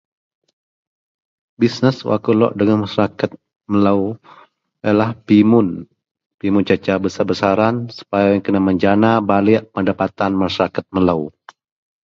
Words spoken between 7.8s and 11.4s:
supaya kena menjana baliek pendapatan Masyarakat melou